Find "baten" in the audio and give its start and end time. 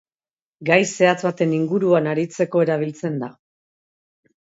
1.27-1.53